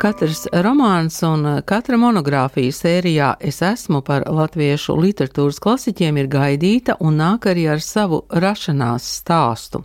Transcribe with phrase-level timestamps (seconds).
[0.00, 7.18] Katrs romāns un katra monogrāfija sērijā Es esmu par latviešu literatūras klasiķiem ir gaidīta un
[7.20, 9.82] nāk arī ar savu rašanās stāstu.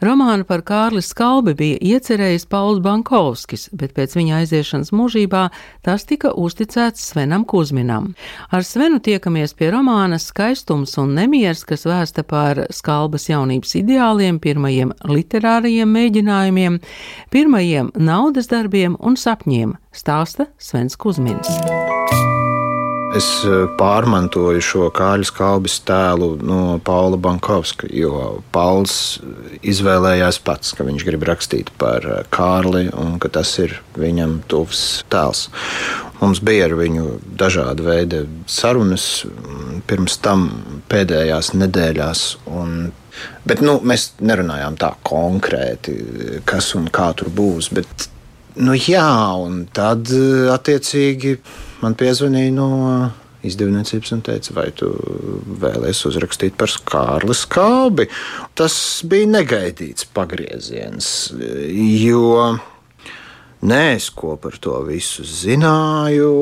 [0.00, 5.42] Romānu par Kārli Skalbi bija iecerējis Pauls Bankovskis, bet pēc viņa aiziešanas mūžībā
[5.84, 8.14] tas tika uzticēts Svenam Kuzminam.
[8.48, 14.96] Ar Svenu tiekamies pie romāna Skaistums un nemiers, kas vēsta par Skalbas jaunības ideāliem, pirmajiem
[15.04, 16.80] literārajiem mēģinājumiem,
[17.28, 21.48] pirmajiem naudas darbiem un sapņiem sapņiem, stāsta Svens Kusmins.
[23.10, 29.18] Es e, pārmantoju šo kāļu skābes tēlu no Paula Bankovska, jo Pauls
[29.66, 35.02] izvēlējās pats, ka viņš grib rakstīt par e, Kārli un ka tas ir viņam tuvs
[35.10, 35.48] tēls.
[36.20, 39.24] Mums bija ar viņu dažādi veidi sarunas
[39.90, 40.46] pirms tam
[40.92, 42.24] pēdējās nedēļās.
[42.46, 42.92] Un,
[43.42, 45.98] bet nu, mēs nerunājām tā konkrēti,
[46.46, 47.72] kas un kā tur būs.
[47.74, 48.10] Bet
[48.58, 49.06] Nu, jā,
[49.38, 51.36] un tad eh, attiecīgi
[51.84, 52.70] man piezvanīja no
[53.46, 54.90] izdevniecības un teica, vai tu
[55.62, 58.08] vēlēsies uzrakstīt par Kārli Skābi.
[58.58, 58.74] Tas
[59.08, 62.58] bija negaidīts pagrieziens, jo
[63.70, 66.32] nē, es ko par to visu zināju.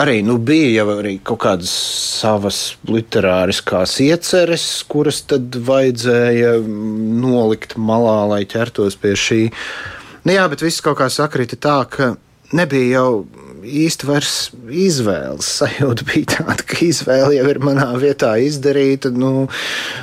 [0.00, 1.74] Arī nu, bija jau arī kaut kādas
[2.20, 9.42] savas literāriskās ieceres, kuras tad vajadzēja nolikt malā, lai ķertos pie šī
[10.24, 12.14] Nu, jā, bet viss kaut kā sakrita tā, ka
[12.56, 13.24] nebija jau
[13.64, 14.34] īsti vairs
[14.68, 15.48] izvēles.
[15.60, 19.12] Sajūta bija tāda, ka izvēle jau ir manā vietā izdarīta.
[19.14, 19.46] Nu,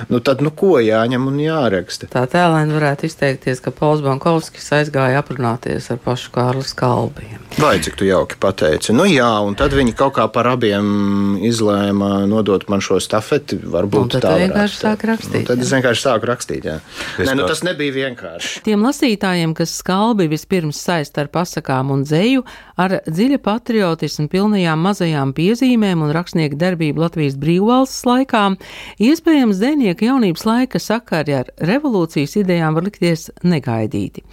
[0.10, 2.10] nu tad, nu, ko jāņem un jāraksta?
[2.12, 7.40] Tā tēlēni varētu izteikties, ka Pauls Bankovskis aizgāja aprunāties ar pašu Kārlu Skalbiem.
[7.60, 8.94] Vai cik tu jauki pateici?
[8.96, 13.60] Nu, jā, un tad viņi kaut kā par abiem izlēma nodot man šo stafeti.
[13.60, 15.42] Varbūt tā vienkārši sāk rakstīt.
[15.44, 16.68] Nu, tad es vienkārši sāku rakstīt.
[16.70, 16.78] Jā.
[17.20, 18.64] Nē, nu, tas nebija vienkārši.
[18.68, 22.46] Tiem lasītājiem, kas skalbi vispirms saist ar pasakām un dzēju,
[22.80, 28.44] ar dziļa patriotismu pilnajām mazajām piezīmēm un rakstnieku darbību Latvijas brīvvalsts laikā,
[29.04, 34.24] iespējams, dzēnieka jaunības laika sakari ar revolūcijas idejām var likties negaidīti.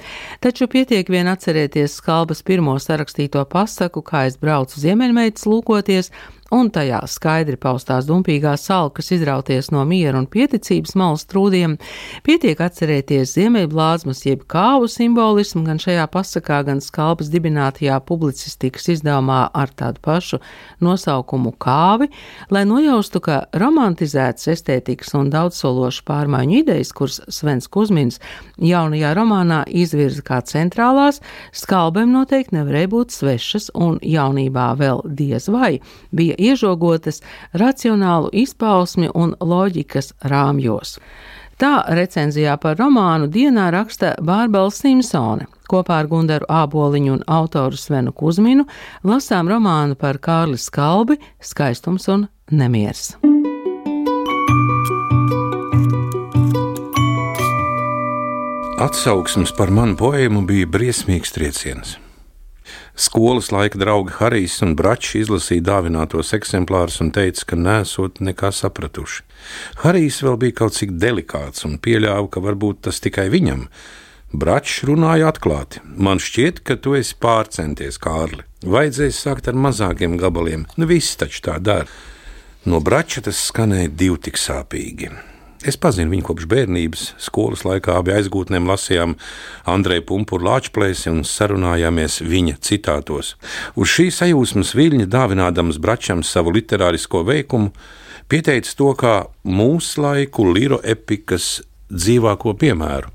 [0.44, 6.12] Taču pietiek vien atcerēties skalbas pirmo sarakstīto pasaku, kā es braucu ziemeļmeitas lūkoties,
[6.54, 11.76] un tajā skaidri paustās dumpīgās salkas izrauties no miera un pieticības malas trūdiem,
[12.25, 19.72] pietiek atcerēties ziemeļblāzmas jeb kāvu simbolismu gan šajā pasakā, gan skalpas dibinātajā publicistikas izdevumā ar
[19.76, 20.41] tādu pašu
[20.84, 22.09] nosaukumu kāvi,
[22.54, 28.22] lai nojaustu, ka romantizētas estētikas un daudzsološu pārmaiņu idejas, kuras Svens Kuzmins
[28.56, 31.20] jaunajā romānā izvirza kā centrālās,
[31.53, 35.76] skalbēm noteikti nevarēja būt svešas un jaunībā vēl diez vai
[36.15, 37.21] bija iežogotas
[37.53, 40.99] racionālu izpausmi un loģikas rāmjos.
[41.59, 45.48] Tā recenzijā par romānu dienā raksta Bārbela Simpsone.
[45.69, 48.65] Kopā ar Gundaru Āboliņu un autoru Svenu Kuzminu
[49.03, 51.19] lasām romānu par Kārli Skalbi-
[51.50, 53.16] Skaistums un nemiers.
[58.78, 61.98] Atsauksmes par manu poēmu bija briesmīgs trieciens.
[62.98, 69.22] Skolas laika draugi Harijs un Bračs izlasīja dāvinātos eksemplārus un teica, ka nesot nekā sapratuši.
[69.84, 73.69] Harijs vēl bija kaut cik delikāts un pieļāva, ka varbūt tas tikai viņam.
[74.34, 78.42] Bračs runāja atklāti: Man šķiet, ka tu esi pārcenties, Kārli.
[78.66, 81.86] Vajadzēs sākt ar mazākiem gabaliem, nu viss taču tā dara.
[82.66, 85.15] No Brača tas skanēja divi tik sāpīgi.
[85.66, 87.04] Es pazinu viņu kopš bērnības.
[87.19, 89.16] Skolas laikā abi aizgūtnēm lasījām
[89.66, 93.32] Andreja Punkūra lāčplēsi un sarunājāmies viņa citātos.
[93.74, 97.72] Uz šī sajūsmas viļņa, dāvinādams Bračam savu literārisko veikumu,
[98.30, 101.56] pieteica to kā mūsu laiku liro epikas
[101.91, 103.10] dzīvāko piemēru.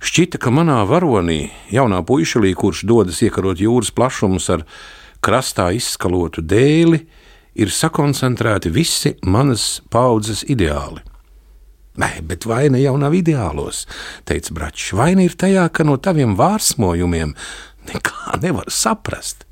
[0.00, 4.64] Šķita, ka manā varonī, jaunā puišelī, kurš dodas iekarot jūras plašumus ar
[5.20, 7.04] krastā izskalotu dēli,
[7.60, 11.04] ir sakoncentrēti visi manas paudzes ideāli.
[12.00, 13.84] Nē, bet vaina jau nav ideālos,
[14.28, 14.92] teica Bračs.
[14.96, 17.34] Vaina ir tajā, ka no taviem vārsmojumiem
[17.90, 19.44] nekā nevar saprast.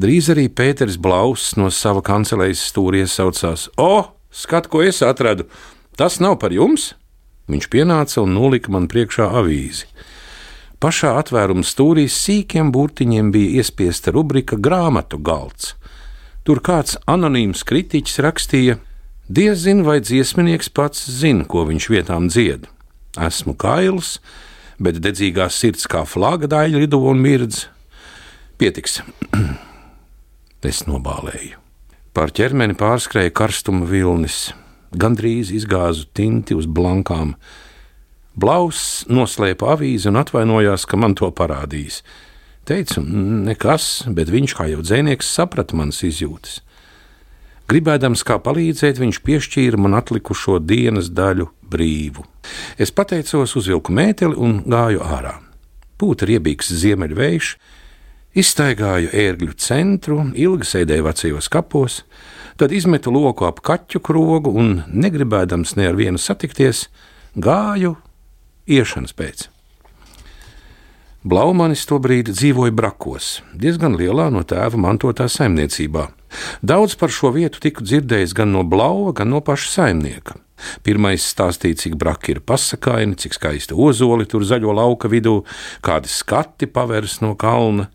[0.00, 5.46] Drīz arī Pēters Blauss no sava kancelējas stūra iesaucās: O, skat, ko es atradu!
[5.94, 6.94] Tas nav par jums!
[7.46, 9.86] Viņš pienāca un nolika man priekšā avīzi.
[10.82, 15.74] Pašā atvēruma stūrī sīkiem burtiņiem bija iespiesta rubrika grāmatu galds.
[16.44, 18.78] Tur kāds anonīms kritiķis rakstīja,
[19.28, 22.66] Diezin vai dziesminieks pats zina, ko viņš vietām dzied.
[23.16, 24.18] Esmu kails,
[24.76, 27.64] bet dedzīgās sirds kā flāga daļa rido un mirdz.
[28.60, 29.00] Pietiks.
[30.68, 31.56] es nobālēju.
[32.14, 34.52] Pār ķermeni pārskrēja karstuma vilnis,
[34.92, 37.34] gandrīz izgāzu tinti uz blankām.
[38.36, 42.02] Blauss noslēpa avīzi un atvainojās, ka man to parādījis.
[42.68, 43.02] Teicu,
[43.48, 46.60] nekas, bet viņš, kā jau dzēnieks, saprata manas izjūtas.
[47.64, 52.24] Gribēdams kā palīdzēt, viņš piešķīra man atlikušo dienas daļu brīvu.
[52.76, 55.38] Es pateicos, uzvilku mēteli un gāju ārā.
[55.96, 57.54] Pūta riebīgs ziemeļvējš,
[58.36, 62.02] izstaigāju ērgļu centru, ilgi sēdēju vecajos kapos,
[62.60, 66.88] tad izmetu loku ap kaķu krogu un, negribēdams ne ar vienu satikties,
[67.34, 67.94] gāju
[68.68, 69.48] iešanas pēc.
[71.24, 76.10] Blaumanis tobrīd dzīvoja Brakos, diezgan lielā no tēva mantotā saimniecībā.
[76.62, 80.38] Daudz par šo vietu tiku dzirdējis gan no Blauva, gan no paša saimnieka.
[80.86, 85.42] Pirmais stāstīja, cik braki ir pasakaini, cik skaista ozoli tur zaļo lauka vidū,
[85.84, 87.90] kādi skati paveras no kalna.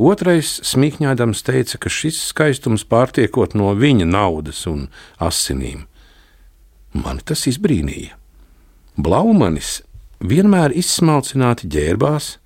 [0.00, 4.86] Otrais smīkņādams teica, ka šis skaistums pārtiekot no viņa naudas un
[5.20, 5.84] asinīm.
[6.96, 8.16] Mani tas izbrīnīja.
[8.96, 9.80] Blaumanis
[10.20, 12.36] vienmēr izsmalcināti ģērbās,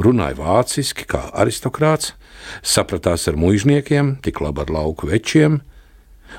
[0.00, 2.14] runāja vāciski kā aristokrāts,
[2.62, 5.60] sapratās ar mužniekiem, tik labi ar lauku večiem.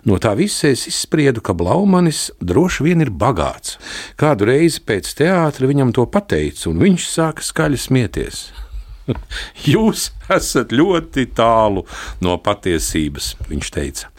[0.04, 3.78] No tā visa es izspriedu, ka Blaumanis droši vien ir bagāts.
[4.20, 8.42] Kādu reizi pēc teātra viņam to pateicu, un viņš sāka skaļi smieties.
[9.72, 11.86] Jūs esat ļoti tālu
[12.26, 14.12] no patiesības, viņš teica.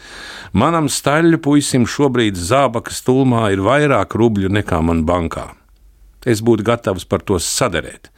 [0.57, 5.51] Manam staļļu puisim šobrīd zābakas tulmā ir vairāk rubļu nekā man bankā.
[6.27, 8.09] Es būtu gatavs par to sadarēt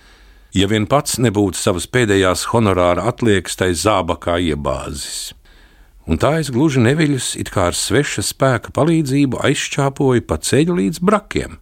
[0.55, 5.33] ja vien pats nebūtu savas pēdējās honorāra atliekas tai zābakā iebāzis.
[6.09, 11.01] Un tā es gluži neviļus, it kā ar sveša spēka palīdzību aizšķāpoju pa ceļu līdz
[11.05, 11.59] brakiem.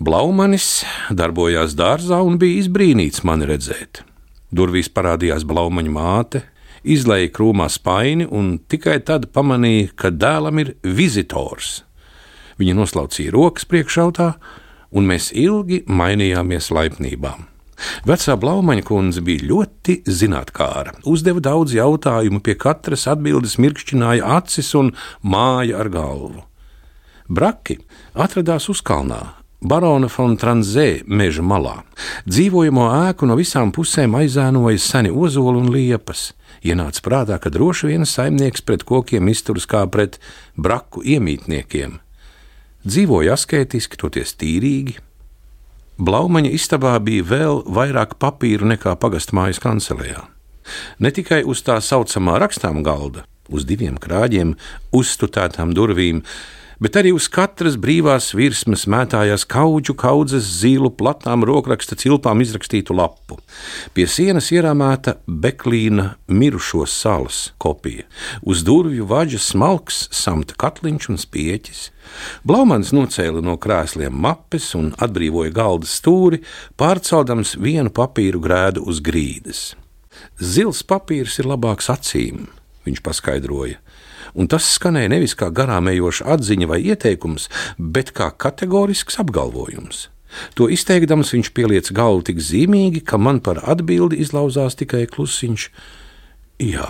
[0.00, 0.82] Blaumanis
[1.12, 4.02] darbojās dārzā un bija izbrīnīts mani redzēt.
[4.52, 6.42] Durvīs parādījās blaumaņa māte,
[6.84, 11.84] izlēja krūmā spaini un tikai tad pamanīja, ka dēlam ir vizitors.
[12.60, 14.34] Viņa noslaucīja rokas priekšautā,
[14.92, 17.46] un mēs ilgi mainījāmies laipnībām.
[18.08, 24.94] Vecā Blaumaņa kundze bija ļoti zinātnāra, uzdeva daudz jautājumu, pie katras atbildes mirkšķināja acis un
[25.22, 26.44] māja ar galvu.
[27.30, 27.78] Braki
[28.18, 29.20] atradās uzkalnā,
[29.60, 31.82] Barona von Tranzē meža malā.
[32.24, 36.30] Dzīvojamo ēku no visām pusēm aizēnoja seni ozoli un liepas.
[36.64, 40.16] Ienāca prātā, ka droši vien saimnieks pret kokiem izturas kā pret
[40.56, 41.98] braku iemītniekiem.
[42.88, 44.96] Dzīvoja asketiski, toties tīrīgi,
[46.00, 50.22] Blaumaņa istabā bija vēl vairāk papīru nekā pagastmājas kancelējā.
[51.04, 54.54] Ne tikai uz tā saucamā rakstām galda, uz diviem krāģiem,
[54.96, 56.22] uzstutētām durvīm,
[56.80, 63.38] bet arī uz katras brīvās virsmas mētājās kaudžu kaudzes zīlu platām rokraksta cilpām izrakstītu lapu.
[63.94, 68.06] Pie sienas ierāmēta Beklīna mirušo salas kopija,
[68.42, 71.82] uz durvju vaģa smalks samta katliņš un spieķis.
[72.48, 76.40] Blaumans nocēla no krēsliem mapes un atbrīvoja galda stūri,
[76.80, 79.74] pārceldams vienu papīru grēdu uz grīdas.
[80.40, 82.48] Zils papīrs ir labāks acīm,
[82.88, 83.78] viņš paskaidroja
[84.34, 87.48] un tas skanēja nevis kā garām ejoša atziņa vai ieteikums,
[87.78, 90.08] bet kā kategorisks apgalvojums.
[90.54, 95.70] To izteikdams viņš pieliec galvu tik zīmīgi, ka man par atbildi izlauzās tikai klusiņš:
[96.62, 96.88] Jā.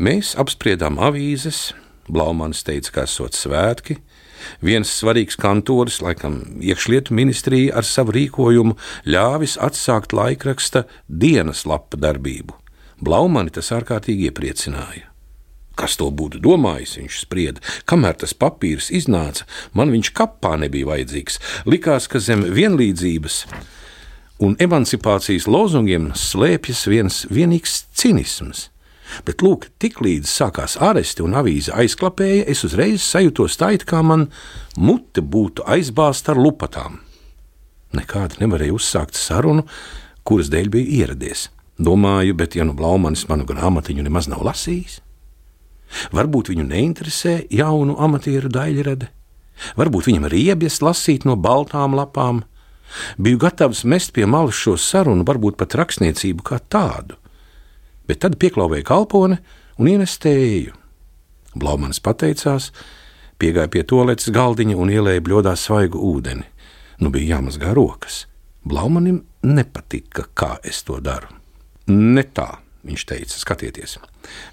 [0.00, 1.74] Mēs apspriedām avīzes,
[2.10, 3.98] Blaumans teica, ka esot svētki.
[4.64, 12.56] Viens svarīgs kantoris, laikam iekšlietu ministrija, ar savu rīkojumu ļāvis atsākt laikraksta dienas lapa darbību.
[13.04, 15.09] Blaumani tas ārkārtīgi iepriecināja.
[15.80, 17.62] Kas to būtu domājis, viņš sprieda.
[17.88, 21.40] Kamēr tas papīrs iznāca, man viņš kapā nebija vajadzīgs.
[21.64, 23.44] Likās, ka zem vienlīdzības
[24.44, 28.68] un emancipācijas lozungiem slēpjas viens vienīgs cinisms.
[29.26, 34.28] Bet, lūk, tiklīdz sākās aresti un avīze aizklapēja, es uzreiz sajūtos tā, it kā man
[34.76, 37.00] mute būtu aizbāzta ar lupatām.
[37.96, 39.64] Nekādi nevarēja uzsākt sarunu,
[40.22, 41.48] kuras dēļ bija ieradies.
[41.80, 45.00] Domāju, bet ja nu Blaumanis manu grāmatiņu nemaz nav lasījis,
[46.14, 49.10] Varbūt viņu neinteresē jaunu amatieru daļrade,
[49.78, 52.44] varbūt viņam ir iebies lasīt no baltām lapām.
[53.18, 57.18] Biju gatavs mest pie malas šo sarunu, varbūt pat rakstniecību kā tādu,
[58.06, 59.38] bet tad pieklauvēja kalpone
[59.78, 60.74] un ienestēju.
[61.54, 62.70] Blaumans pateicās,
[63.42, 66.46] piegāja pie toaletes galdiņa un ielēja bļodā svaigu ūdeni.
[67.00, 68.26] Nu bija jāmazgā rokas.
[68.66, 71.30] Blaumanim nepatika, kā es to daru.
[71.90, 73.96] Ne tā, viņš teica, skatieties.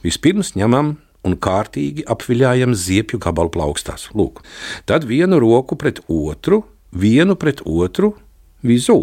[0.05, 0.95] Vispirms ņemam
[1.27, 4.09] un kārtīgi apviļājam ziepju gabalu plaukstās.
[4.17, 4.41] Lūk,
[4.89, 8.15] tad vienu roku pret otru, vienu pret otru
[8.63, 9.01] vizu.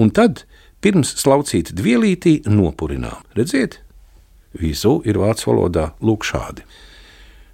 [0.00, 0.44] Un tad
[0.80, 3.22] pirms slaucīt dvielītī nopurinām.
[3.36, 3.80] Redziet,
[4.58, 6.64] Vizu ir vācu valodā lūk šādi.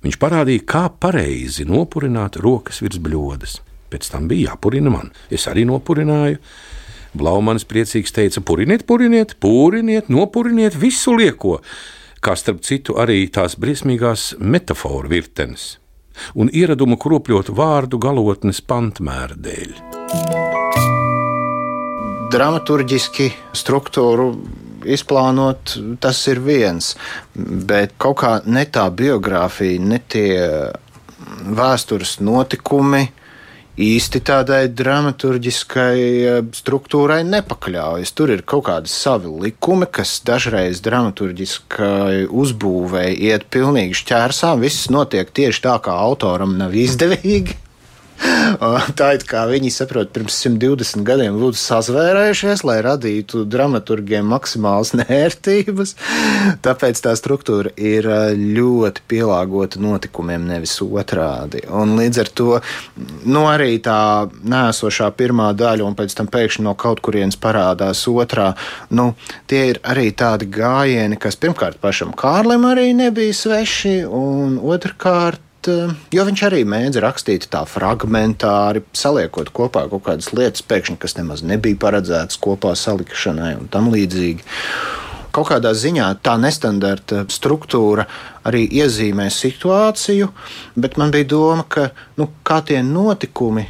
[0.04, 3.59] Viņš parādīja, kā pareizi nopurināt rokas virs bļodas.
[3.92, 5.12] Pēc tam bija jāpurina man.
[5.30, 6.40] Es arī nopurināju.
[7.16, 11.61] Blaumanis priecīgs teica: Puriniet, puriniet, puriniet, nopuriniet visu lieko,
[12.26, 15.76] kā starp citu arī tās briesmīgās metaforu virtenes
[16.35, 19.75] un ieradumu kropļot vārdu galotnes pantmēra dēļ.
[22.33, 24.30] Dramaturgiski struktūru
[24.87, 26.95] izplānot, tas ir viens,
[27.37, 30.33] bet kaut kā ne tā biogrāfija, ne tie
[31.47, 33.06] vēstures notikumi
[33.76, 38.14] īsti tādai dramaturgiskai eh, struktūrai nepakļaujas.
[38.16, 44.64] Tur ir kaut kādi savi likumi, kas dažreiz dramaturgiskai uzbūvēji iet pilnīgi šķērsām.
[44.64, 47.66] Viss notiek tieši tā, kā autoram nav izdevīgi.
[48.99, 55.95] Tā ir kā viņi saprot, pirms 120 gadiem lūdzu sazvērējušies, lai radītu dramaturgiem maksimālas nērtības.
[56.65, 61.65] Tāpēc tā struktūra ir ļoti pielāgota notikumiem, nevis otrādi.
[61.73, 62.51] Un līdz ar to
[63.27, 63.99] nu, arī tā
[64.47, 68.53] nēsošā pirmā daļa, un pēc tam pēkšņi no kaut kurienes parādās otrā,
[68.95, 69.13] nu,
[69.51, 75.46] tie ir arī tādi gājieni, kas pirmkārt pašam Kārlim arī nebija sveši, un otrkārt Eh,
[75.69, 81.45] jo viņš arī mēdz rakstīt tā fragmentāri, saliekot kopā kaut kādas lietas, pēkšņi, kas nemaz
[81.47, 84.47] nebija paredzētas kopā salikšanai un tam līdzīgi.
[85.37, 88.07] Kaut kādā ziņā tā nestandarta struktūra
[88.49, 90.31] arī iezīmē situāciju,
[90.81, 93.67] bet man bija doma, ka nu, kā tie notikumi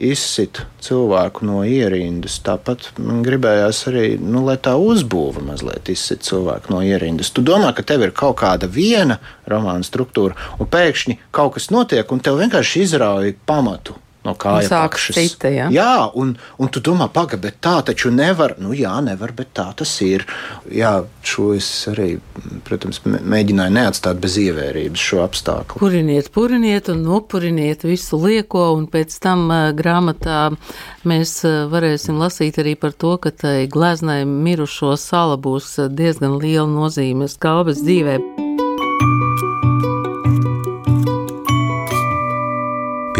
[0.00, 2.38] izsit cilvēku no ierindas.
[2.44, 7.32] Tāpat man gribējās arī, nu, lai tā uzbūve mazliet izsit cilvēku no ierindas.
[7.34, 12.06] Tu domā, ka tev ir kaut kāda viena romāna struktūra, un pēkšņi kaut kas notiek,
[12.12, 15.16] un tev vienkārši izrauj pamatu no kājas apakšas.
[15.16, 15.68] Cita, ja?
[15.72, 18.56] Jā, un, un tu domā, pagaidi, bet tā taču nevar.
[18.60, 20.26] Nu, jā, nevar, bet tā tas ir.
[20.70, 20.92] Jā,
[21.26, 22.10] šo es arī,
[22.66, 25.80] protams, mēģināju neatstāt bez ievērības šo apstākļu.
[25.80, 30.50] Puriniet, puriniet un nopuriniet visu lieko, un pēc tam uh, grāmatā
[31.08, 36.68] mēs uh, varēsim lasīt arī par to, ka tai gleznai mirušo sala būs diezgan liela
[36.68, 38.20] nozīme skalbes dzīvē.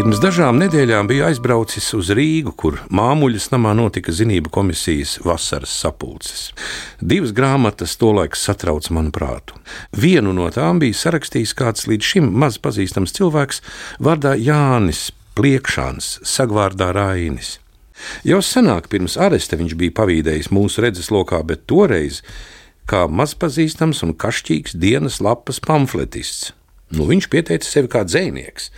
[0.00, 6.44] Pirms dažām nedēļām biju aizbraucis uz Rīgu, kur māmuļas namā notika zinību komisijas vasaras sapulces.
[7.04, 9.58] Divas grāmatas tolaik satrauc manu prātu.
[9.92, 13.60] Vienu no tām bija sarakstījis kāds līdz šim maz pazīstams cilvēks
[14.00, 17.58] vārdā Jānis Pliekšāns, sagvārdā Rainis.
[18.24, 22.22] Jau senāk pirms aresta viņš bija pavīdējis mūsu redzeslokā, bet toreiz
[22.88, 26.54] kā mazpazīstams un kašķīgs dienas lapas pamfletists.
[26.88, 28.72] Nu, viņš pieteica sevi kā dzēnieks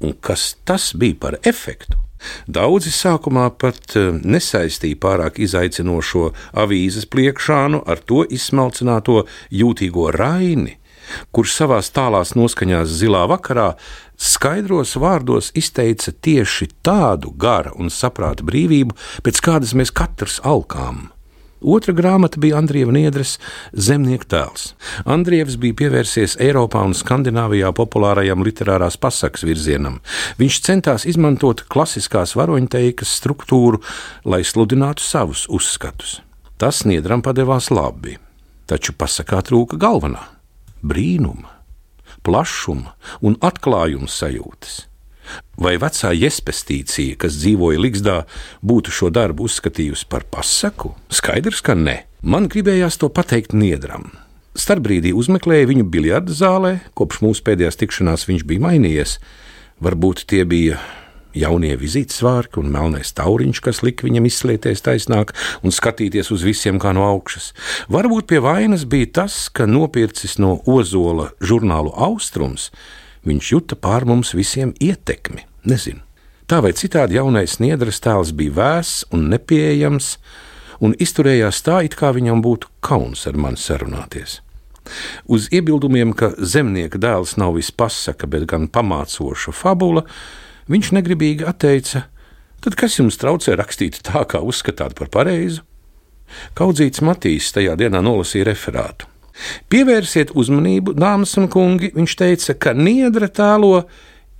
[0.00, 1.98] un kas tas bija par efektu.
[2.50, 9.22] Daudzi sākumā pat eh, nesaistīja pārāk izaicinošo avīzes pliekšānu ar to izsmalcināto
[9.54, 10.74] jūtīgo raini,
[11.32, 13.68] kurš savā tālās noskaņās zilā vakarā
[14.18, 21.08] skaidros vārdos izteica tieši tādu gara un saprāta brīvību, pēc kādas mēs katrs alkām.
[21.60, 23.36] Otra grāmata bija Andrieva Niedres
[23.72, 24.72] Zemnieku tēls.
[25.04, 29.98] Andrievs bija pievērsies Eiropā un Skandināvijā populārajam literārās pasakas virzienam.
[30.38, 33.82] Viņš centās izmantot klasiskās varoņteikas struktūru,
[34.24, 36.20] lai sludinātu savus uzskatus.
[36.58, 38.16] Tas Niedram padevās labi,
[38.66, 40.24] taču pasakā trūka galvenā-
[40.90, 41.50] brīnuma,
[42.22, 44.87] plašuma un atklājuma sajūtas.
[45.58, 48.20] Vai vecā iespestīcija, kas dzīvoja Ligzdā,
[48.62, 50.94] būtu šo darbu uzskatījusi par pasaku?
[51.10, 52.04] Skaidrs, ka ne.
[52.22, 54.10] Man gribējās to pateikt Niedram.
[54.58, 59.18] Starbrīdī uzmeklēju viņu biljarda zālē, kopš mūsu pēdējās tikšanās viņš bija mainījies.
[59.84, 60.80] Varbūt tie bija
[61.38, 66.94] jaunie vizītsvārki un melnais tauriņš, kas lika viņam izslieties taisnāk un skatīties uz visiem kā
[66.96, 67.52] no augšas.
[67.92, 72.70] Varbūt pie vainas bija tas, ka nopircis no Ozola žurnālu Austrums
[73.28, 75.44] viņš juta pār mums visiem ietekmi.
[75.68, 76.02] Nezinu.
[76.48, 80.14] Tā vai citādi jaunais Niedras tēls bija vēss un nepieejams,
[80.80, 84.38] un izturējās tā, it kā viņam būtu kauns ar mani sarunāties.
[85.28, 90.06] Uz iebildumiem, ka zemnieka dēls nav vispasaka, bet gan pamācoša fabula,
[90.72, 92.06] viņš negribīgi atteica:
[92.64, 95.66] Tad kas jums traucē rakstīt tā, kā uzskatāt par pareizu?
[96.56, 99.08] Kaudzīts Matīs tajā dienā nolasīja referātu.
[99.72, 103.82] Pievērsiet uzmanību, dāmas un kungi, viņš teica, ka niedra tēlo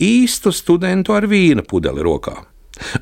[0.03, 2.39] īstu studentu ar vīna pudeli rokā.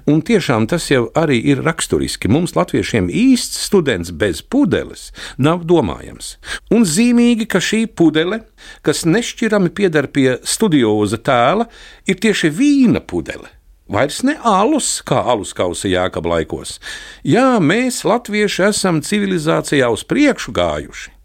[0.08, 2.30] Un tiešām tas jau arī ir raksturiski.
[2.32, 6.36] Mums, latviešiem, īsts students bez pudeles nav domājams.
[6.72, 8.42] Un zīmīgi, ka šī pudele,
[8.86, 11.68] kas nešķirami pieder pie studioza tēla,
[12.08, 13.52] ir tieši vīna pudele.
[13.86, 16.80] Vairs ne alus, kā alus kausa jēkab laikos.
[17.22, 21.15] Jā, mēs, latvieši, esam civilizācijā uz priekšu gājuši.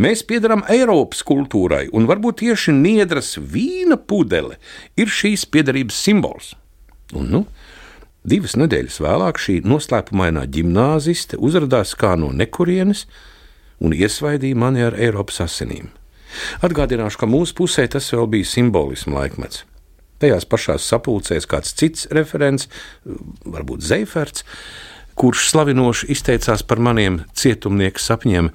[0.00, 4.58] Mēs piedarām Eiropas kultūrai, un varbūt tieši niedras vīna pudele
[4.98, 6.54] ir šīs piedarības simbols.
[7.14, 7.44] Un, nu,
[8.26, 13.06] divas nedēļas vēlāk šī noslēpumainā gimnāziste uzrādījās kā no nekurienes
[13.80, 15.90] un iesvaidīja mani ar Eiropas asinīm.
[16.62, 19.64] Atgādināšu, ka mūsu pusē tas vēl bija simbolismu laikmets.
[20.20, 22.68] Tajās pašās sapulcēs kāds cits referents,
[23.48, 24.44] varbūt Zeiferts,
[25.18, 28.50] kurš slavinoši izteicās par maniem cietumnieku sapņiem,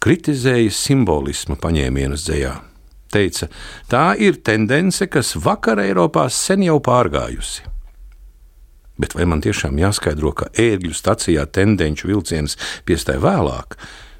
[0.00, 2.54] kritizēja simbolismu paņēmienus dzējā.
[3.10, 3.48] Teica,
[3.90, 7.66] tā ir tendence, kas vakar Eiropā sen jau pārgājusi.
[9.00, 13.78] Bet vai man tiešām jāskaidro, ka ērgļu stacijā tendenču vilciens piestāja vēlāk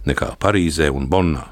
[0.09, 1.45] nekā Parīzē un Bonnā?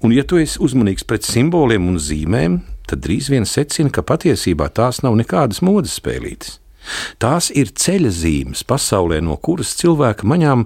[0.00, 2.58] Un, ja tu esi uzmanīgs pret simboliem un zīmēm,
[2.88, 6.56] tad drīz vien secina, ka patiesībā tās nav nekādas modes spēlītes.
[7.20, 10.64] Tās ir ceļa zīmes pasaulē, no kuras cilvēka maņām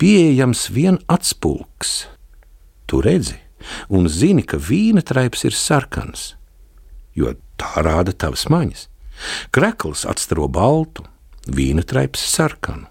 [0.00, 2.06] pieejams vien atspulks,
[2.92, 3.38] tu redzi
[3.88, 6.32] un zini, ka vīna traips ir sarkans,
[7.16, 8.88] jo tā rāda tavas maņas.
[9.54, 11.06] Krekls atstaro baltu,
[11.46, 12.88] vīna traips sarkanu.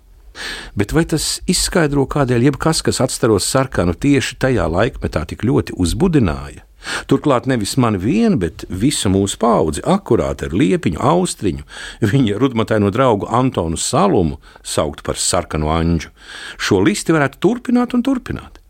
[0.80, 6.64] Bet vai tas izskaidro, kādēļ jebkas, kas atstaros sarkanu, tieši tajā laikmetā tik ļoti uzbudināja?
[7.06, 11.68] Turklāt nevis mani vienu, bet visu mūsu paudzi, akurāti ar liepiņu, austriņu,
[12.14, 16.10] viņa rudmataino draugu Antonu Salumu saukt par sarkanu anģu.
[16.58, 18.61] Šo listi varētu turpināt un turpināt.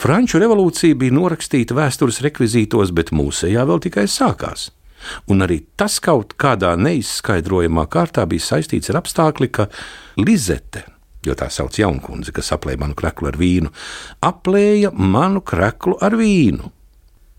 [0.00, 4.70] Franču revolūcija bija norakstīta vēstures rekvizītos, bet mūsejā vēl tikai sākās.
[5.30, 9.68] Un arī tas kaut kādā neizskaidrojamā kārtā bija saistīts ar apstākli, ka
[10.18, 10.86] Lizete,
[11.26, 13.72] jo tā sauc jaunkundze, kas aplēja manu kreklu ar vīnu,
[14.24, 16.72] aplēja manu kreklu ar vīnu.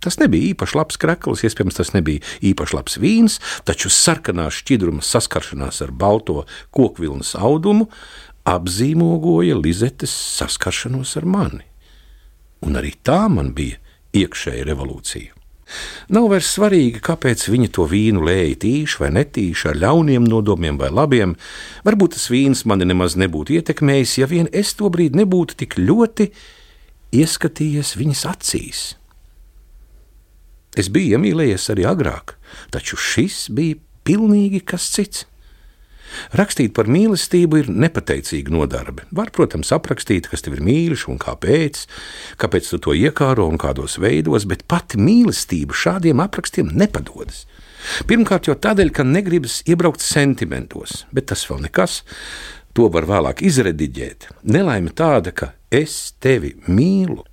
[0.04, 5.82] Tas nebija īpaši labs krekls, iespējams, tas nebija īpaši labs vīns, taču sarkanā šķidruma saskaršanās
[5.84, 7.90] ar balto kokvilnas audumu
[8.48, 11.66] apzīmogoja Lizetes saskaršanos ar mani
[12.66, 13.80] un arī tā man bija
[14.18, 15.34] iekšēja revolūcija.
[16.16, 20.88] Nav vairs svarīgi, kāpēc viņi to vīnu lēja tīši vai netīši, ar ļauniem nodomiem vai
[20.94, 21.36] labiem.
[21.84, 26.30] Varbūt tas vīns mani nemaz nebūtu ietekmējis, ja vien es to brīdi nebūtu tik ļoti
[27.20, 28.86] ieskatījies viņas acīs.
[30.78, 32.38] Es biju iemīlējies arī agrāk,
[32.72, 35.26] taču šis bija pilnīgi kas cits.
[36.38, 39.06] Rakstīt par mīlestību ir nepateicīga nodarbe.
[39.16, 41.84] Var, protams, aprakstīt, kas tev ir mīļš un kāpēc,
[42.42, 47.46] kāpēc tu to iekāro un kādos veidos, bet pati mīlestība šādiem aprakstiem nepadodas.
[48.10, 52.02] Pirmkārt, jau tādēļ, ka negribas iebraukt sentimentos, bet tas vēl nekas.
[52.78, 54.30] To var vēlāk izrediģēt.
[54.54, 57.24] Nelaime tāda, ka es tevi mīlu.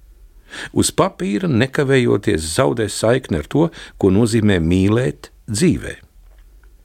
[0.72, 6.03] Uz papīra nekavējoties zaudē saikni ar to, ko nozīmē mīlēt dzīvēm.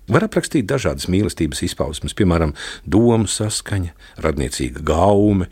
[0.09, 2.55] Var aprakstīt dažādas mīlestības izpausmes, piemēram,
[2.89, 3.91] domu saskaņa,
[4.25, 5.49] radniecīga gaume,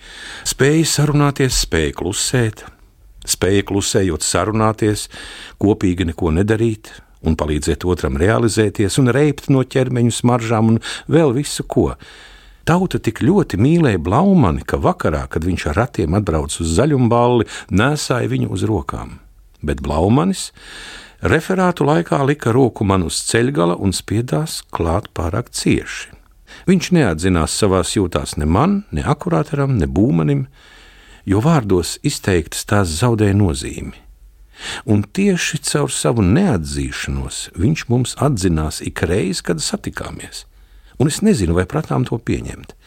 [0.49, 2.63] spēja sarunāties, spēja klusēt,
[3.27, 5.07] spēja klusējot sarunāties,
[5.61, 6.89] kopīgi neko nedarīt
[7.27, 11.91] un palīdzēt otram realizēties un reipt no ķermeņa smaržām un vēl visu ko.
[12.67, 18.27] Tauta tik ļoti mīlēja Blaumani, ka vakarā, kad viņš ar ratiem atbrauca uz zaļumballi, nesāja
[18.33, 19.19] viņu uz rokām.
[19.61, 20.49] Bet Blaumanis
[21.17, 26.11] Referātu laikā lika roku man uz ceļgala un spiedās klāt pārāk cieši.
[26.69, 30.45] Viņš neatzinās savās jūtās ne man, ne akurātaram, ne būmanim,
[31.25, 33.97] jo vārdos izteiktas tās zaudēja nozīmi.
[34.85, 40.45] Un tieši caur savu neatzīšanos viņš mums atzinās ik reiz, kad satikāmies.
[41.01, 42.77] Un es nezinu, vai pratām to pieņemt.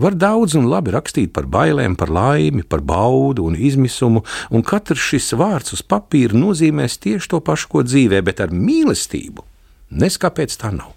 [0.00, 5.02] Var daudz un labi rakstīt par bailēm, par laimi, par baudu un izmisumu, un katrs
[5.12, 9.44] šis vārds uz papīra nozīmēs tieši to pašu, ko dzīvē, bet ar mīlestību
[9.92, 10.94] neskāpēc tā nav.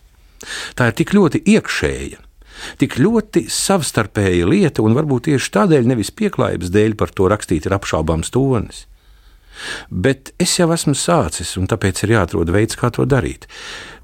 [0.78, 2.20] Tā ir tik ļoti iekšēja,
[2.82, 7.76] tik ļoti savstarpēja lieta, un varbūt tieši tādēļ, nevis pieklājības dēļ, par to rakstīt ir
[7.78, 8.86] apšaubāms tonis.
[9.90, 13.48] Bet es jau esmu sācis, un tāpēc ir jāatrod veids, kā to darīt.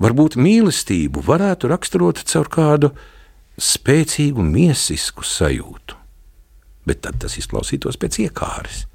[0.04, 2.94] Varbūt mīlestību varētu raksturot caur kādu
[3.60, 5.98] spēcīgu miesisku sajūtu,
[6.88, 8.86] bet tad tas izklausītos pēc iekāres.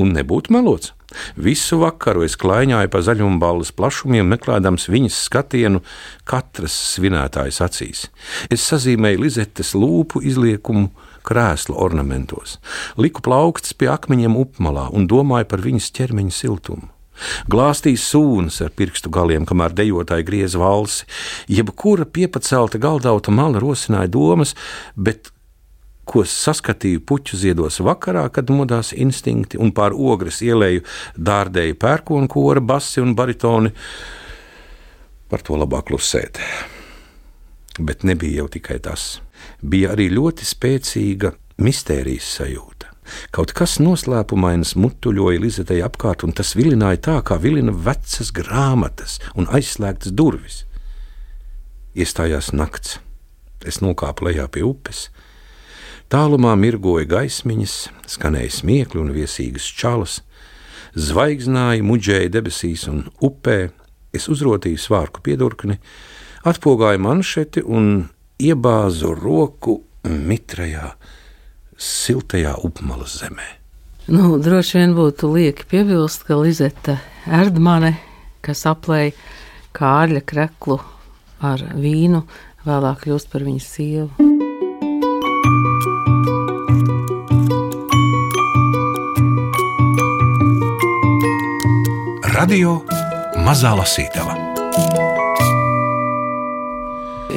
[0.00, 0.94] Un nebūtu melots.
[1.36, 5.82] Visu vakaru es klaiņāju pa zaļumballes plašumiem, meklējams viņas skatienu
[6.28, 8.06] katras svinētājas acīs.
[8.48, 10.88] Es sazīmēju Lizetes lūpu izliekumu
[11.28, 12.56] krēsla ornamentos,
[12.96, 16.88] liku plaukts pie akmeņiem upmalā un domāju par viņas ķermeņa siltumu.
[17.52, 21.06] Glāstīja sūnas ar pirkstu galiem, kamēr dejotāji griez valsi,
[21.50, 24.56] jebkura piepacelta galdauta mala rosināja domas,
[24.96, 25.30] bet
[26.08, 30.84] ko saskatīju puķu ziedos vakarā, kad modās instinkti un pār ogres ielēju
[31.16, 33.72] dārdēju pērkonu kora, basi un baritoni.
[35.30, 36.40] Par to labāk klusēt.
[37.80, 39.22] Bet nebija jau tikai tas.
[39.62, 42.91] Bija arī ļoti spēcīga mistērijas sajūta.
[43.32, 49.48] Kaut kas noslēpumains mutuļoja Lizetei apkārt, un tas vilināja tā, kā vilina vecas grāmatas un
[49.48, 50.62] aizslēgtas durvis.
[51.96, 52.98] Iestājās nakts.
[53.66, 55.06] Es nokāpu lejā pie upes.
[56.12, 57.76] Tālumā mirgoja gaismiņas,
[58.10, 60.18] skanēja smiekli un viesīgas čalas,
[60.92, 63.70] zvaigznāja muģēja debesīs un upē.
[64.12, 65.78] Es uzrotīju svārku piedurkni,
[66.44, 68.10] atpogāju manšeti un
[68.42, 70.90] iebāzu roku mitrajā
[71.82, 73.48] siltajā upmalas zemē.
[74.10, 77.94] Nu, droši vien būtu lieki piebilst, ka Lizeta Erdmane,
[78.42, 79.14] kas aplēja
[79.76, 80.80] Kārļa kreklu
[81.42, 82.24] ar vīnu,
[82.66, 84.10] vēlāk kļūst par viņas sievu.
[92.32, 92.80] Radio
[93.46, 94.41] Mazā Lasītava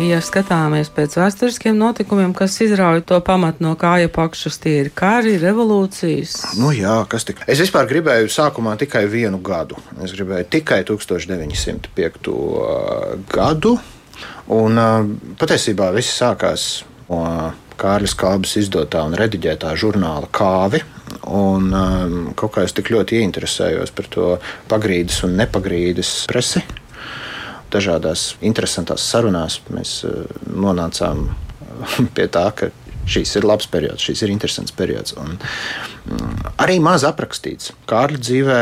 [0.09, 5.35] ja skatāmies pēc vēsturiskiem notikumiem, kas izrauja to pamatu no kāja pakšas, tie ir kari,
[5.41, 6.57] revolūcijas.
[6.59, 7.43] Nu, jā, kas tik.
[7.47, 9.79] Es vispār gribēju sākumā tikai vienu gadu.
[10.03, 12.33] Es gribēju tikai 1905.
[13.33, 13.75] gadu.
[14.55, 14.81] Un
[15.39, 17.23] patiesībā viss sākās no
[17.75, 20.79] Kārļa Kalbas izdotā un rediģētā žurnāla Kāvi.
[21.35, 24.31] Un um, kaut kā es tik ļoti ieinteresējos par to
[24.71, 26.63] pagrīdes un nepagrīdes presi
[27.75, 32.71] dažādās interesantās sarunās mēs eh, nonācām eh, pie tā, ka
[33.05, 35.13] šīs ir labs periods, šīs ir interesants periods.
[35.21, 37.73] Un, mm, arī maz aprakstīts.
[37.89, 38.59] Kārļa dzīvē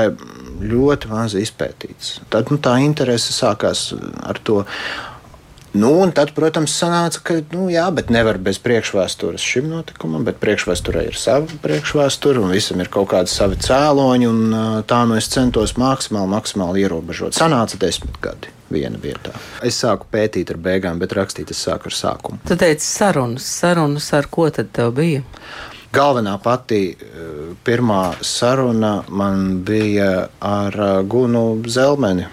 [0.64, 2.18] ļoti maz izpētīts.
[2.34, 3.92] Tad nu, tā interese sākās
[4.24, 4.64] ar to.
[5.74, 11.08] Nu, un tad, protams, sanāca, ka nu, jā, nevar bez priekšvēstures šim notikumam, bet priekšvēsturē
[11.10, 14.30] ir sava priekšvēsture, un visam ir kaut kādi savi cēloņi.
[14.86, 17.34] Tā nu es centos maksimāli, maksimāli ierobežot.
[17.34, 19.34] Sanāca desmit gadi viena vietā.
[19.66, 22.44] Es sāku pētīt ar beigām, bet rakstīt es sāku ar sākumu.
[22.46, 25.26] Tu teici sarunas, sarunas ar ko tad tev bija?
[25.94, 26.84] Galvenā pati
[27.66, 30.78] pirmā saruna man bija ar
[31.10, 32.30] Gunu Zelmeni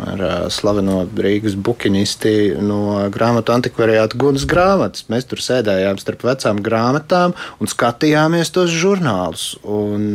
[0.00, 5.06] ar slaveno Rīgas bukinisti no grāmatu antikvariāta Gunas grāmatas.
[5.12, 9.46] Mēs tur sēdējām starp vecām grāmatām un skatījāmies tos žurnālus.
[9.64, 10.12] Un,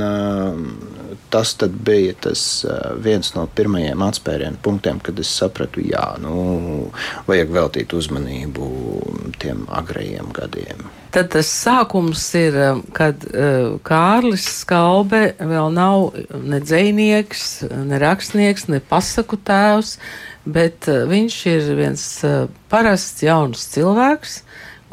[1.33, 2.43] tas bija tas
[3.03, 6.91] viens no pirmajiem atspērienu punktiem, kad es sapratu, jā, nu,
[7.27, 8.69] vajag veltīt uzmanību
[9.41, 10.87] tiem agrajiem gadiem.
[11.09, 12.55] Tad tas sākums ir,
[12.93, 13.23] kad
[13.87, 17.45] Kārlis Skalbe vēl nav ne dzinieks,
[17.89, 19.95] ne rakstnieks, ne pasaku tēvs,
[20.45, 22.05] bet viņš ir viens
[22.69, 24.43] parasts jauns cilvēks,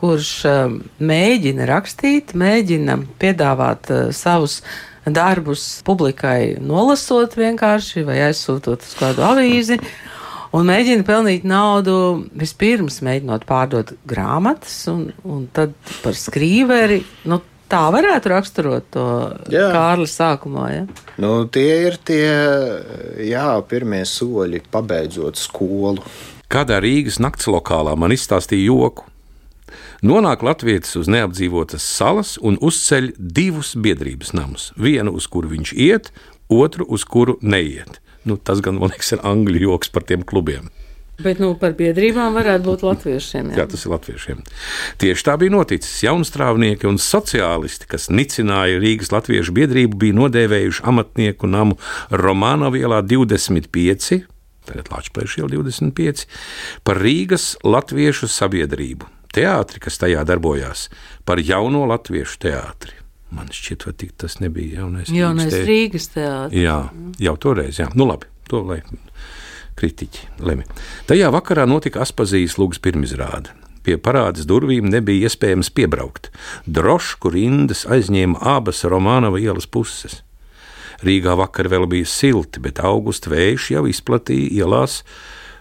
[0.01, 0.33] kurš
[1.01, 4.63] mēģina rakstīt, mēģina piedāvāt savus
[5.15, 9.79] darbus publikai nolasot vienkārši vai aizsūtot uz kādu avīzi.
[10.57, 17.03] Un mēģina pelnīt naudu vispirms mēģinot pārdot grāmatas, un, un tad par skrīveri.
[17.29, 19.05] Nu, Tā varētu raksturot to
[19.51, 20.67] Kārli sākumā.
[20.71, 20.85] Ja?
[21.19, 22.29] Nu, tie ir tie
[23.27, 26.05] jā, pirmie soļi, pabeidzot skolu.
[26.47, 29.09] Kādā Rīgas nakts lokālā man izstāstīja joku.
[30.05, 34.73] Nonāk Latvijas uz neapdzīvotas salas un uzceļ divus biedrības namus.
[34.77, 36.11] Vienu, uz kuru viņš iet,
[36.53, 38.01] otru, uz kuru neiet.
[38.27, 40.69] Nu, tas gan, man liekas, ir angļu joks par tiem klubiem.
[41.17, 43.55] Bet nu, par biedrībām varētu būt latviešiem.
[43.55, 43.63] Jā.
[43.63, 44.43] jā, tas ir latviešiem.
[45.01, 46.03] Tieši tā bija noticis.
[46.05, 51.81] Jaunstrāvnieki un sociālisti, kas nicināja Rīgas latviešu biedrību, bija nodēvējuši amatnieku namu
[52.13, 54.27] Romāna vielā 25,
[54.69, 56.27] tagad Latvijas iela 25,
[56.85, 59.16] par Rīgas latviešu sabiedrību.
[59.37, 60.87] Teātri, kas tajā darbojās,
[61.29, 62.97] par jauno latviešu teātri.
[63.37, 66.63] Man šķiet, ka tas nebija jaunais, jaunais Rīgas, Rīgas teātris.
[66.63, 66.79] Jā,
[67.21, 67.91] jau toreiz, jā.
[67.99, 68.81] Nu labi, to lai
[69.77, 70.65] kritiķi lemj.
[71.11, 73.53] Tajā vakarā notika Aspazijas lūgas pirmizrāde.
[73.87, 76.33] Pie parādes durvīm nebija iespējams piebraukt.
[76.67, 80.23] Drošku rindas aizņēma abas Romanova ielas puses.
[81.07, 85.03] Rīgā vakar vēl bija silti, bet augusta vējš jau izplatīja ielās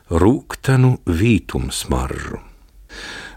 [0.10, 2.40] rūktenu vītumu smaržu.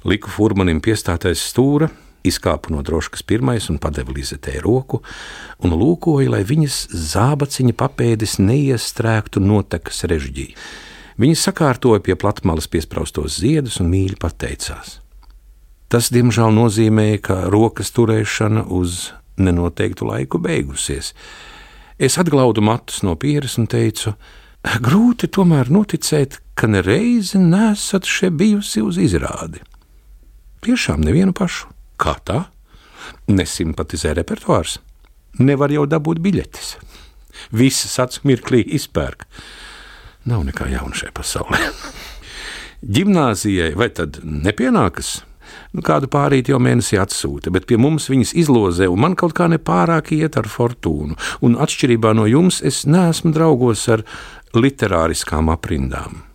[0.07, 1.89] Liku furmanim piestātais stūra,
[2.27, 5.01] izkāpa no droškas pirmais un padeva Lizetē roku,
[5.65, 10.53] un lūkoja, lai viņas zābaciņa papēdis neiestrēgtu notekas režģī.
[11.19, 14.99] Viņa sakārtoja pie platmalas piespraustos ziedus un mīļi pateicās.
[15.89, 19.09] Tas, diemžēl, nozīmēja, ka rokas turēšana uz
[19.41, 21.15] nenoteiktu laiku beigusies.
[21.99, 24.13] Es atglaudu matus no pieres un teicu,
[24.85, 29.65] grūti tomēr noticēt, ka nereizi nesat šeit bijusi uz izrādi.
[30.65, 31.71] Tiešām nevienu pašu.
[31.99, 32.49] Kā tā?
[33.31, 34.79] Nesimpatizē repertuārs.
[35.39, 36.75] Nevar jau dabūt biļetes.
[37.55, 39.27] Visas acu mirklī izpērk.
[40.29, 41.61] Nav nekā jauna šajā pasaulē.
[42.95, 45.19] Gimnāzijai vai tad nepienākas?
[45.73, 49.49] Nu, kādu pārīti jau mēnesī atsūta, bet pie mums viņas izlozē, un man kaut kā
[49.53, 51.17] nepārāk iet ar fortūnu.
[51.45, 54.05] Un atšķirībā no jums, es neesmu draugos ar
[54.57, 56.28] literāriskām aprindām.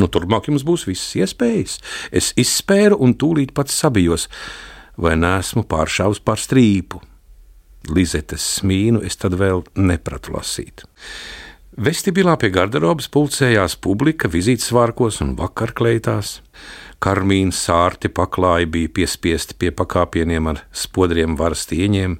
[0.00, 1.78] Nu, turpmāk jums būs visas iespējas.
[2.12, 4.28] Es izspēru un tūlīt pats sabijos,
[5.00, 7.00] vai nesmu pāršāvis par strīpu.
[7.94, 10.84] Lizetes smīnu es tad vēl nepratu lasīt.
[11.76, 16.38] Vestibilā pie garderobas pulcējās publika vizītsvārkos un vakarkleitās.
[17.04, 22.16] Karmīna sārti paklāji bija piespiesti pie pakāpieniem ar spodriem varas tieņiem,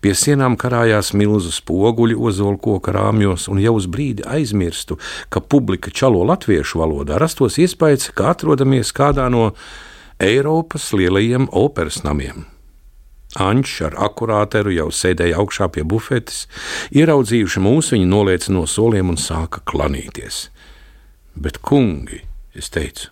[0.00, 6.24] Pie sienām karājās milzu spoguļi ozolkoka rāmjos, un jau uz brīdi aizmirstu, ka publika čalo
[6.26, 9.52] latviešu valodā, rastos iespējas, ka atrodamies kādā no
[10.22, 12.46] Eiropas lielajiem operas namiem.
[13.36, 16.46] Ančs ar akurāteru jau sēdēja augšā pie bufetes,
[16.96, 20.46] ieraudzījuši mūs, viņi nolieca no soliem un sāka klanīties.
[21.36, 22.22] Bet, kungi,
[22.56, 23.10] es teicu,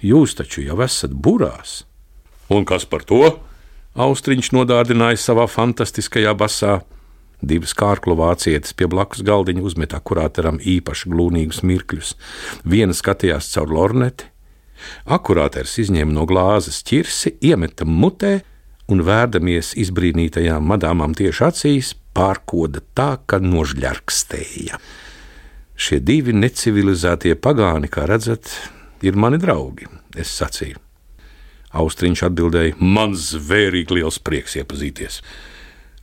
[0.00, 1.82] jūs taču jau esat burās.
[2.48, 3.36] Un kas par to?
[3.98, 6.76] Austriņš nodārdināja savā fantastiskajā basā.
[7.42, 12.12] Divas kārklu vācietes pie blakus galdiņa uzmetā kurāteram īpaši glūnīgus mirkļus.
[12.62, 14.30] Viena skatījās caur lorneti,
[15.06, 18.36] akurāters izņēma no glāzes ķirsi, iemeta mutē
[18.86, 24.78] un, vērdamies izbrīnītajām madāmām tieši acīs, pārkoda tā, ka nožļarkstēja.
[25.78, 28.50] Šie divi necivilizētie pagāni, kā redzat,
[29.02, 30.87] ir mani draugi, es sacīju.
[31.76, 35.20] Austriņš atbildēja: Man zvērīgi liels prieks iepazīties.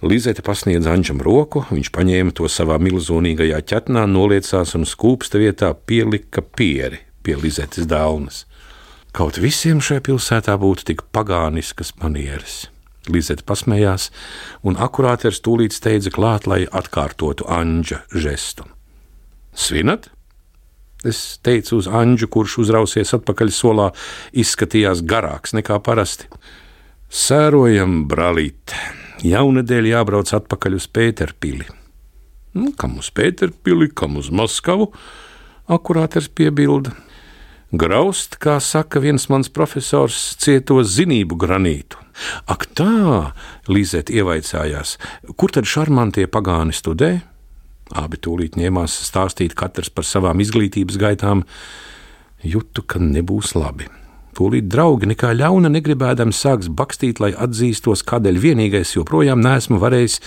[0.06, 6.44] Lizete pasniedza Anģam roku, viņš paņēma to savā milzīgajā ķetnā, noliecās un skūpsta vietā pielika
[6.44, 8.44] pieri pie Lizetes dāvnas.
[9.16, 12.66] Kaut visiem šajā pilsētā būtu tik pagāniskas manieres.
[13.10, 14.10] Lizete pasmējās,
[14.66, 18.66] un akurāters tūlīt steidza klāt, lai atkārtotu Anģa žestu.
[19.56, 20.10] Svinat?
[21.06, 23.92] Es teicu uz Anģu, kurš uzrausies atpakaļ solā,
[24.34, 26.30] izskatījās garāks nekā parasti.
[27.14, 28.74] Sērojam, brālīt,
[29.22, 31.68] jaunadēļ jābrauc atpakaļ uz Pēterpili.
[32.58, 34.90] Nu, kam uz Pēterpili, kam uz Maskavu?
[35.70, 36.96] Akurāters piebilda.
[37.76, 42.02] Graust, kā saka viens mans profesors, cieto zinību granītu.
[42.50, 43.36] Ak, tā,
[43.68, 44.96] Līzēt ievaicājās,
[45.36, 47.18] kur tad šarmantie pagāni studē?
[47.94, 51.44] Abi tūlīt ņēmās stāstīt katrs par savām izglītības gaitām.
[52.46, 53.90] Jūtu, ka nebūs labi.
[54.36, 60.20] Tūlīt draugi nekā ļauna negribēdami sāks bakstīt, lai atzīstos, kādēļ vienīgais joprojām neesmu varējis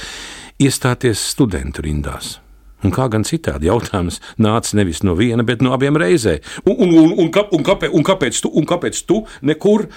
[0.65, 2.39] iestāties studentu rindās.
[2.87, 6.39] Un kā gan citādi jautājums nāca nevis no viena, bet no abiem reizē.
[6.63, 8.53] Un, un, un, un, kā, un, kāpēc, un kāpēc tu?
[8.55, 9.89] Un kāpēc tu nekur?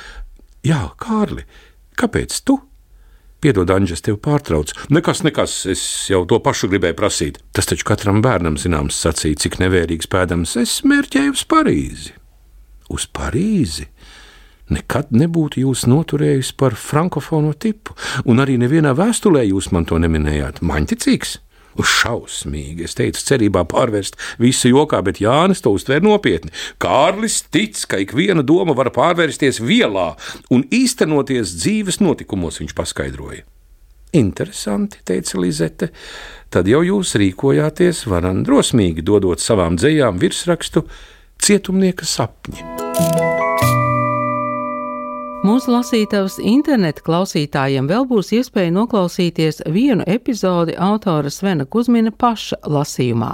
[0.65, 1.45] Jā, Kārli,
[2.01, 2.57] kāpēc tu?
[3.41, 4.69] Piedod, Anģis, tev pārtrauc.
[4.93, 7.39] Nekas, nekas, es jau to pašu gribēju prasīt.
[7.57, 12.13] Tas taču katram bērnam zināms sacīja, cik nevērīgs pēdams es mērķēju uz Parīzi.
[12.93, 13.87] Uz Parīzi?
[14.71, 17.97] Nekad nebūtu jūs noturējis par frankofonu tipu,
[18.29, 20.61] un arī nevienā vēstulē jūs man to neminējāt.
[20.61, 21.39] Maņticīgs!
[21.79, 26.51] Šausmīgi, es teicu, cerībā pārvērst visu jokā, bet Jānis to uztver nopietni.
[26.81, 30.11] Kārlis tic, ka ik viena doma var pārvērsties vielā
[30.51, 33.45] un īstenoties dzīves notikumos, viņš paskaidroja.
[34.11, 35.91] Interesanti, teica Lizete.
[36.51, 40.83] Tad jau jūs rīkojāties varan drosmīgi, dodot savām dzējām virsrakstu
[41.41, 43.40] Cietumnieka sapņi.
[45.41, 53.31] Mūsu lasītavas interneta klausītājiem vēl būs iespēja noklausīties vienu epizodi autora Svena Kusmina paša lasījumā.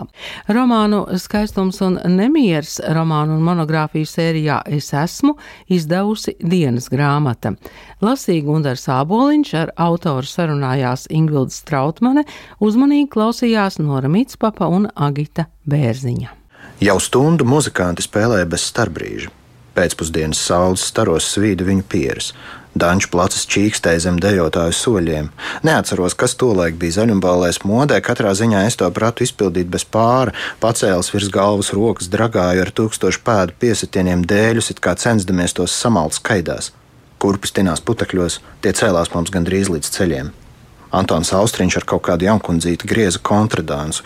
[0.48, 5.34] Romānu Skaistums un nemieris romānu un monogrāfiju sērijā Es esmu
[5.68, 7.58] izdevusi dienas grāmata.
[8.00, 12.24] Lasīja Gundars Āboliņš ar autoru sarunājās Ingvilda Strautmane,
[12.64, 16.32] uzmanīgi klausījās Nora Mitspapa un Agita Bērziņa.
[16.88, 19.37] Jau stundu muzikanti spēlēja bez starpbrīža.
[19.78, 22.32] Pēcpusdienas saules staros svīda viņu pieres.
[22.78, 25.30] Danču placis čīkstēja zem dejotāju soļiem.
[25.66, 31.10] Neatceros, kas tolaik bija zaļumbālēs modē, katrā ziņā es to pratu izpildīt bez pāra, pacēlis
[31.14, 36.74] virs galvas rokas, dragāju ar tūkstošu pēdu piesitieniem dēļus, it kā censdamies tos samalt skaidās.
[37.18, 40.34] Kurpis tinās putekļos, tie cēlās mums gandrīz līdz ceļiem.
[40.98, 44.06] Antons Austriņš ar kaut kādu jaunkundzīti grieza kontradānsu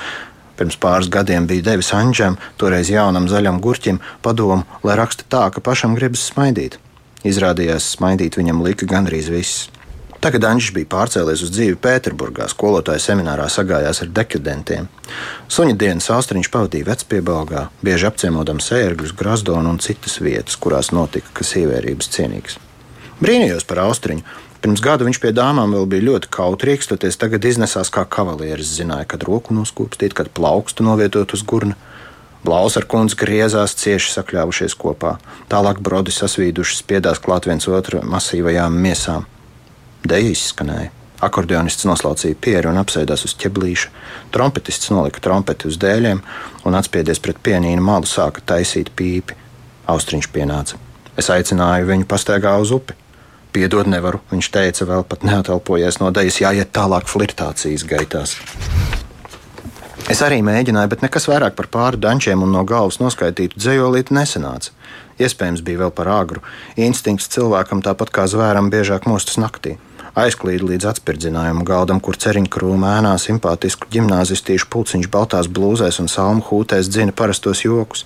[0.62, 5.66] pirms pāris gadiem bija devis Anģam, toreiz jaunam zaļam gurķim, padomu, lai raksta tā, ka
[5.66, 6.78] pašam gribas smaidīt.
[7.26, 9.70] Izrādījās, smaidīt viņam lika gandrīz viss.
[10.22, 14.86] Tagad Anģis bija pārcēlies uz dzīvi Pēterburgā, skolotāja seminārā sagājās ar dekadentiem.
[15.50, 21.56] Suņa dienas austriņš pavadīja vecpiebalgā, bieži apciemodams ērgļus, grazdonu un citas vietas, kurās notika kas
[21.58, 22.60] ievērības cienīgs.
[23.22, 24.22] Brīnījos par austriņu,
[24.62, 28.76] Pirms gada viņš pie dāmām vēl bija ļoti kautrīgs, toties tagad iznesās kā kavalieris.
[28.78, 31.74] Zināja, kad roku noskūpstīt, kad plaukstu novietot uz gurna.
[32.46, 35.16] Blaus ar kundzi griezās cieši sakļāvušies kopā.
[35.50, 39.26] Tālāk brodi sasvīduši spiedās klāt viens otru masīvajām miesām.
[40.06, 40.94] Deja izskanēja.
[41.22, 43.92] Akordeonists noslaucīja pieru un apsēdās uz ķeblīša.
[44.34, 46.22] Trompetists nolika trompeti uz dēļiem
[46.66, 49.38] un atspiedies pret pienīnu malu sāka taisīt pīpi.
[49.90, 50.82] Austriņš pienāca.
[51.18, 53.01] Es aicināju viņu pastaigā uz upi.
[53.52, 58.38] Piedod, nevaru, viņš teica, vēl pat neatelpojies no dejas, jāiet tālāk flirtācijas gaitās.
[60.12, 64.74] Es arī mēģināju, bet nekas vairāk par pāri dančiem un no galvas noskaitītu dzējolīti nesanāca.
[65.22, 66.42] Iespējams, bija vēl par agru.
[66.80, 69.78] Instinkts cilvēkam tāpat kā zvēram biežāk mostas naktī
[70.16, 76.44] aizklīd līdz atspirdzinājumu galdam, kur ceriņu krūmā ēnā simpātisku gimnāzistīšu pulciņš baltās blūzēs un salmu
[76.50, 78.06] hūtēs dzina parastos jokus.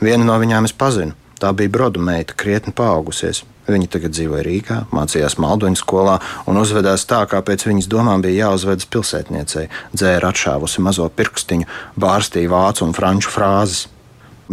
[0.00, 1.16] Vienu no viņām es pazinu.
[1.42, 3.42] Tā bija brodu meita, krietni paaugusies.
[3.70, 6.16] Viņa tagad dzīvoja Rīgā, mācījās Malduņu skolā
[6.50, 9.68] un uzvedās tā, kā pēc viņas domām bija jāuzvedas pilsētniecei.
[9.94, 11.68] Dzēra atšāvusi mazo pirkstiņu,
[12.02, 13.86] bārstīja vācu un franču frāzes.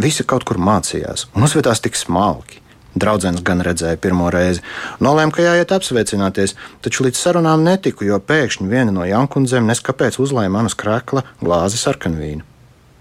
[0.00, 2.60] Visi kaut kur mācījās un uzvedās tik smalki.
[2.94, 4.62] Draudzens gan redzēja pirmo reizi.
[5.02, 10.50] Nolēma, ka jāiet apsveicināties, taču līdz sarunām netiku, jo pēkšņi viena no jankundzēm neskapēc uzlēja
[10.50, 12.46] manas krēkla glāzi sarkanvīnu.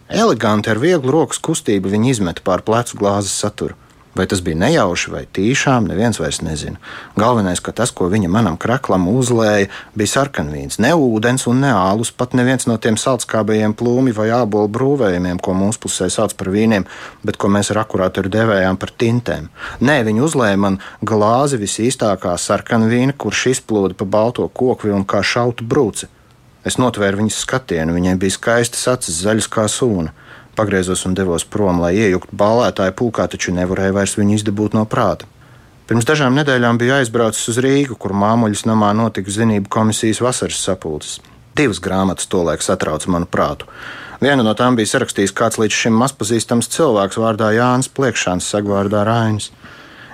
[0.10, 3.78] Eleganti ar vieglu rokas kustību viņa izmeta pār plecu glāzes saturu.
[4.19, 6.75] Vai tas bija nejauši vai tīšām, neviens vairs nezina.
[7.15, 10.75] Galvenais, ka tas, ko viņa manam kraklam uzlēja, bija sarkanvīns.
[10.84, 15.55] Ne ūdens un ne ālus, pat neviens no tiem salskābajiem plūmi vai ābolu brūvējumiem, ko
[15.55, 16.84] mūsu pusē sauc par vīniem,
[17.23, 19.47] bet ko mēs ar akurātoru devējām par tintēm.
[19.79, 25.63] Nē, viņa uzlēja man glāzi visīstākā sarkanvīna, kurš izplūda pa balto kokvi un kā šautu
[25.63, 26.12] brūci.
[26.67, 30.12] Es notvēru viņas skatienu, viņai bija skaistas acis, zaļas kā sūna.
[30.60, 35.24] Pagriezos un devos prom, lai iejuktu ballētāju pulkā, taču nevarēju vairs viņu izdabūt no prāta.
[35.88, 41.22] Pirms dažām nedēļām biju aizbraucis uz Rīgu, kur māmuļas namā notika zinību komisijas vasaras sapulces.
[41.56, 43.69] Divas grāmatas tolaik satrauca manu prātu.
[44.19, 49.54] Viena no tām bija sarakstījis kāds līdz šim mazpazīstams cilvēks vārdā Jānis Pliekšāns, sagvārdā Rainis.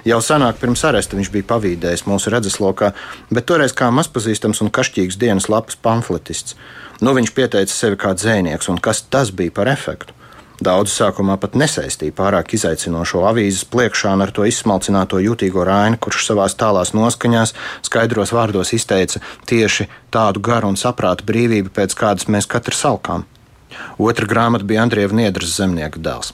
[0.06, 2.94] Jau senāk pirms aresta viņš bija pavīdējis mūsu redzeslokā,
[3.34, 6.54] bet toreiz kā mazpazīstams un kašķīgs dienas lapas pamfletists.
[7.02, 10.15] Nu, viņš pieteica sevi kā dzēnieks, un kas tas bija par efektu?
[10.64, 16.48] Daudz sākumā pat nesaistīja pārāk izaicinošo avīzes pliekšānu ar to izsmalcināto jutīgo raini, kurš savā
[16.48, 17.52] tālās noskaņās,
[17.84, 23.28] skaidros vārdos izteica tieši tādu garu un saprātu brīvību, pēc kādas mēs katrs salkām.
[24.00, 26.32] Otra grāmata bija Andrieva Niedras zemnieka dēls.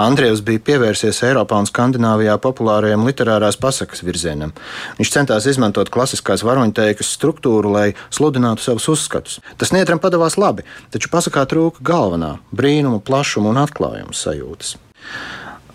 [0.00, 4.52] Andrievs bija pievērsies Eiropā un Skandināvijā populārajam literārās pasakas virzienam.
[4.98, 9.40] Viņš centās izmantot klasiskās varoņteikas struktūru, lai sludinātu savus uzskatus.
[9.56, 14.76] Tas Niedram padavās labi, taču pasakā trūka galvenā- brīnuma, plašuma un atklājuma sajūtas.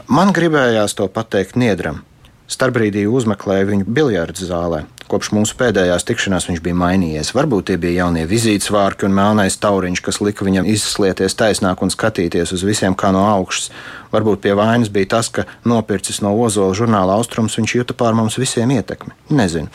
[0.07, 2.03] Man gribējās to pateikt Niedram.
[2.51, 4.83] Starbrīdī uzmeklēju viņu biljardu zālē.
[5.11, 7.33] Kopš mūsu pēdējās tikšanās viņš bija mainījies.
[7.35, 12.53] Varbūt tie bija jaunie vizītsvārki un melnais tauriņš, kas lika viņam izslieties taisnāk un skatīties
[12.55, 13.69] uz visiem kā no augšas.
[14.11, 18.39] Varbūt pie vainas bija tas, ka nopircis no ozola žurnāla austrums, viņš juta pār mums
[18.39, 19.15] visiem ietekmi.
[19.35, 19.67] Nezinu.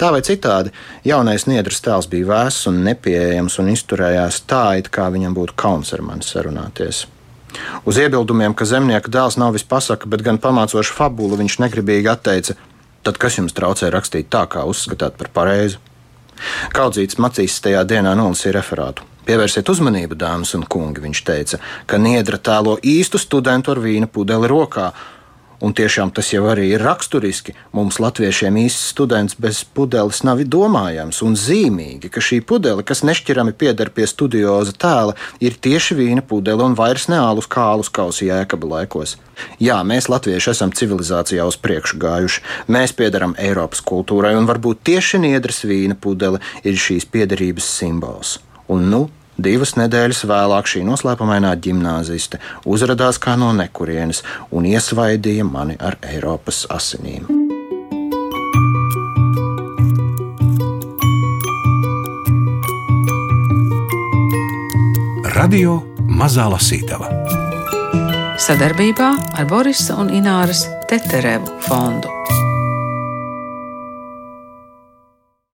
[0.00, 0.72] Tā vai citādi,
[1.08, 5.92] jaunais niedras tēls bija vēss un nepieejams un izturējās tā, it kā viņam būtu kauns
[5.96, 7.06] ar mani sarunāties.
[7.88, 12.58] Uz iebildumiem, ka zemnieka dēls nav vispasaka, bet gan pamācoša fabula, viņš negribīgi atteica:
[13.02, 15.80] Tad kas jums traucē rakstīt tā, kā uzskatāt par pareizu?
[16.74, 19.06] Kaudzīts Macīs tajā dienā nolasīja referātu.
[19.26, 24.50] Pievērsiet uzmanību, dāmas un kungi, viņš teica, ka Niedra tēlo īstu studentu ar vīna pudeli
[24.50, 24.88] rokā,
[25.62, 27.54] Un tiešām tas jau arī ir raksturiski.
[27.76, 33.54] Mums, latviešiem, īsts students bez pudeles nav domājams un zīmīgi, ka šī pudele, kas nešķirami
[33.54, 38.26] pieder pie studioza tēla, ir tieši vīna pudele un vairs ne ālus kā ālus kausi
[38.26, 39.14] jēkaba laikos.
[39.62, 42.42] Jā, mēs, latvieši, esam civilizācijā uz priekšu gājuši.
[42.66, 48.40] Mēs piedaram Eiropas kultūrai, un varbūt tieši niedras vīna pudele ir šīs piederības simbols.
[48.66, 55.78] Un nu Divas nedēļas vēlāk šī noslēpumainā gimnāziste uzrādījās kā no nekurienes un iesvaidīja mani
[55.80, 57.28] ar Eiropas asinīm.
[65.32, 65.80] Radio
[66.12, 67.08] Mazā Lasītava
[68.42, 72.10] sadarbībā ar Borisa un Ināras Teterevu fondu.